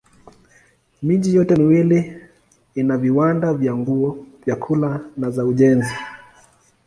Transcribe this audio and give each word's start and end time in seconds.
Miji 1.03 1.35
yote 1.35 1.55
miwili 1.55 2.17
ina 2.75 2.97
viwanda 2.97 3.53
vya 3.53 3.75
nguo, 3.75 4.25
vyakula 4.45 4.99
na 5.17 5.29
za 5.31 5.45
ujenzi. 5.45 5.95